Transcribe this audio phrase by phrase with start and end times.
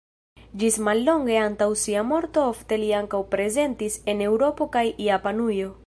[0.61, 5.75] Ĝis mallonge antaŭ sia morto ofte li ankaŭ prezentis en Eŭropo kaj Japanujo.